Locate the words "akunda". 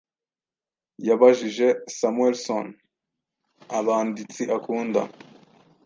4.57-5.01